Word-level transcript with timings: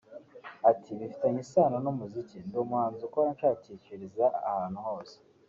Ati 0.69 0.89
“Bifitanye 0.97 1.39
isano 1.45 1.77
n’umuziki[…] 1.83 2.35
Ndi 2.45 2.57
umuhanzi 2.63 3.01
ukora 3.07 3.27
nshakishiriza 3.35 4.25
ahantu 4.51 4.79
hose 4.87 5.15